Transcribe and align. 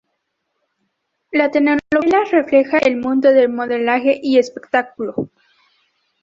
La 1.31 1.51
telenovela 1.51 2.23
refleja 2.31 2.79
el 2.79 2.97
mundo 2.97 3.31
del 3.31 3.49
modelaje 3.49 4.19
y 4.19 4.31
del 4.31 4.39
espectáculo. 4.39 5.29